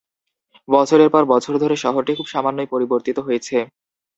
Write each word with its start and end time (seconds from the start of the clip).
বছরের 0.67 1.09
পর 1.13 1.23
বছর 1.33 1.53
ধরে 1.57 1.75
শহরটি 1.77 2.11
খুব 2.17 2.27
সামান্যই 2.27 2.71
পরিবর্তিত 2.73 3.17
হয়েছে। 3.19 3.57